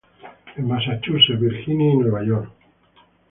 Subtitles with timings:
[0.57, 2.51] En Massachusetts, Virginia, y Nueva York.